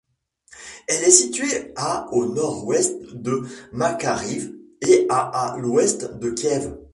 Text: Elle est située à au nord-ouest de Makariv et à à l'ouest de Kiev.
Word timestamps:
Elle 0.87 1.03
est 1.03 1.11
située 1.11 1.73
à 1.75 2.11
au 2.11 2.25
nord-ouest 2.25 3.13
de 3.13 3.43
Makariv 3.71 4.51
et 4.81 5.05
à 5.09 5.51
à 5.53 5.59
l'ouest 5.59 6.13
de 6.15 6.31
Kiev. 6.31 6.73